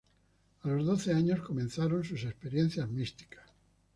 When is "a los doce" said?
0.63-1.13